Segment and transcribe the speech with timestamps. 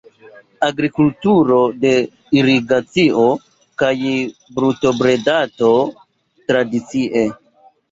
[0.67, 1.91] Agrikulturo de
[2.39, 3.27] irigacio
[3.83, 3.93] kaj
[4.57, 5.71] brutobredado
[6.51, 7.25] tradicie.